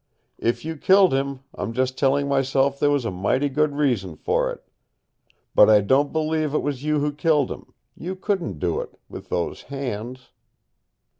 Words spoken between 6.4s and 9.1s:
it was you who killed him. You couldn't do it